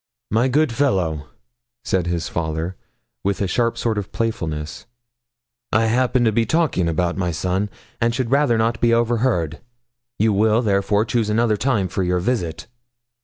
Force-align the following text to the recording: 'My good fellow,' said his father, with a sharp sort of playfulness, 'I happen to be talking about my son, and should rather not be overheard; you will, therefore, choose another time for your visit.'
'My 0.31 0.47
good 0.47 0.71
fellow,' 0.71 1.27
said 1.83 2.07
his 2.07 2.27
father, 2.27 2.75
with 3.23 3.39
a 3.39 3.45
sharp 3.47 3.77
sort 3.77 3.99
of 3.99 4.11
playfulness, 4.11 4.87
'I 5.71 5.85
happen 5.85 6.23
to 6.23 6.31
be 6.31 6.43
talking 6.43 6.89
about 6.89 7.17
my 7.17 7.29
son, 7.29 7.69
and 8.01 8.15
should 8.15 8.31
rather 8.31 8.57
not 8.57 8.81
be 8.81 8.95
overheard; 8.95 9.59
you 10.17 10.33
will, 10.33 10.63
therefore, 10.63 11.05
choose 11.05 11.29
another 11.29 11.55
time 11.55 11.87
for 11.87 12.01
your 12.01 12.17
visit.' 12.17 12.65